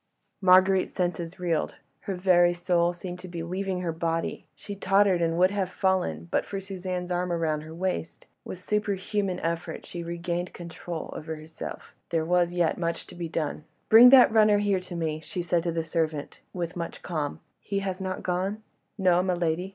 Marguerite's 0.41 0.91
senses 0.93 1.39
reeled, 1.39 1.75
her 1.99 2.15
very 2.15 2.55
soul 2.55 2.91
seemed 2.91 3.19
to 3.19 3.27
be 3.27 3.43
leaving 3.43 3.81
her 3.81 3.91
body; 3.91 4.47
she 4.55 4.73
tottered, 4.75 5.21
and 5.21 5.37
would 5.37 5.51
have 5.51 5.69
fallen 5.69 6.27
but 6.31 6.43
for 6.43 6.59
Suzanne's 6.59 7.11
arm 7.11 7.31
round 7.31 7.61
her 7.61 7.73
waist. 7.75 8.25
With 8.43 8.63
superhuman 8.63 9.39
effort 9.41 9.85
she 9.85 10.01
regained 10.03 10.53
control 10.53 11.13
over 11.15 11.35
herself—there 11.35 12.25
was 12.25 12.55
yet 12.55 12.79
much 12.79 13.05
to 13.05 13.13
be 13.13 13.29
done. 13.29 13.63
"Bring 13.89 14.09
that 14.09 14.31
runner 14.31 14.57
here 14.57 14.79
to 14.79 14.95
me," 14.95 15.19
she 15.19 15.43
said 15.43 15.61
to 15.61 15.71
the 15.71 15.83
servant, 15.83 16.39
with 16.51 16.75
much 16.75 17.03
calm. 17.03 17.39
"He 17.59 17.77
has 17.81 18.01
not 18.01 18.23
gone?" 18.23 18.63
"No, 18.97 19.21
my 19.21 19.35
lady." 19.35 19.69